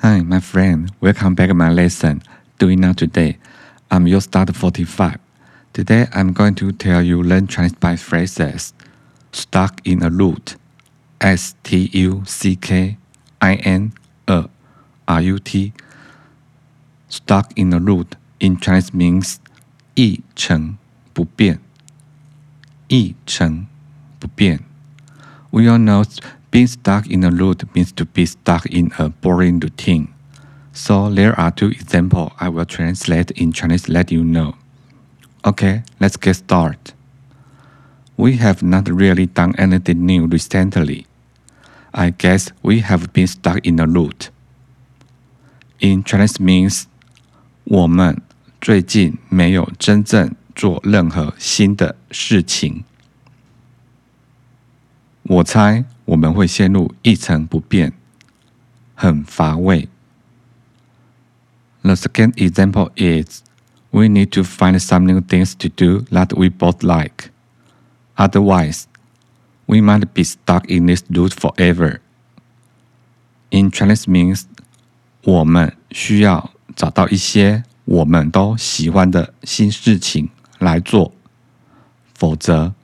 [0.00, 0.90] Hi, my friend.
[1.00, 2.22] Welcome back to my lesson.
[2.58, 3.38] Doing now today.
[3.90, 5.18] I'm your start 45.
[5.72, 8.72] Today I'm going to tell you learn Chinese by phrases.
[9.32, 10.56] Stuck in a rut.
[11.20, 12.96] S T U C K
[13.40, 13.92] I N
[14.28, 14.48] A
[15.08, 15.72] R U T.
[17.08, 19.36] Stuck in a rut in Chinese means
[19.94, 20.76] 一成
[21.12, 21.60] 不变。
[22.88, 23.66] 一成
[24.18, 24.60] 不变。
[25.50, 26.04] We all know
[26.50, 30.14] being stuck in a rut means to be stuck in a boring routine.
[30.72, 34.54] So there are two examples I will translate in Chinese let you know.
[35.44, 36.92] Okay, let's get started.
[38.16, 41.06] We have not really done anything new recently.
[41.92, 44.30] I guess we have been stuck in a rut.
[45.80, 46.86] In Chinese means
[47.64, 48.22] 我们
[48.60, 52.84] 最近没有真正做任何新的事情。
[55.30, 57.92] 我猜我们会陷入一成不变，
[58.94, 59.88] 很乏味。
[61.82, 63.42] The second example is
[63.90, 67.30] we need to find some new things to do that we both like.
[68.16, 68.84] Otherwise,
[69.66, 72.00] we might be stuck in this loop forever.
[73.50, 74.42] In Chinese means
[75.22, 81.12] 我们需要找到一些我们都喜欢的新事情来做，
[82.14, 82.74] 否则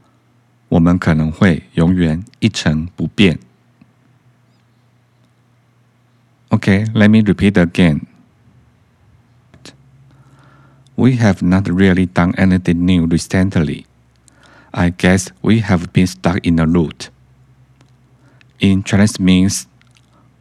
[0.68, 3.38] 我们可能会永远一成不变。
[6.48, 8.06] Okay, let me repeat again.
[10.96, 13.86] We have not really done anything new recently.
[14.72, 17.10] I guess we have been stuck in a rut.
[18.58, 19.64] In Chinese means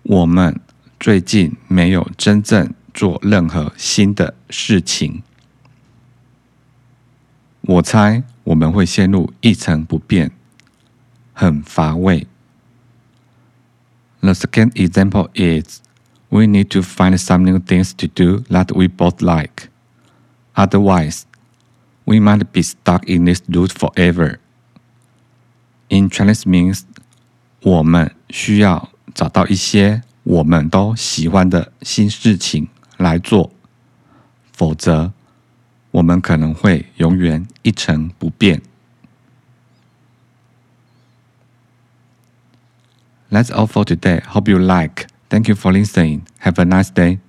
[0.03, 0.59] 我们
[0.99, 5.23] 最近没有真正做任何新的事情。
[7.75, 10.31] 我猜我们会陷入一成不变，
[11.33, 12.27] 很乏味。
[14.21, 15.81] The second example is
[16.29, 19.69] we need to find some new things to do that we both like.
[20.53, 21.23] Otherwise,
[22.05, 24.39] we might be stuck in this loop forever.
[25.89, 26.81] In Chinese means
[27.61, 33.51] 我们需要找到一些我们都喜欢的新事情来做，
[34.53, 35.11] 否则
[35.95, 38.61] 我们可能会永远一成不变。
[43.29, 44.21] That's all for today.
[44.27, 45.07] Hope you like.
[45.29, 46.23] Thank you for listening.
[46.39, 47.19] Have a nice day.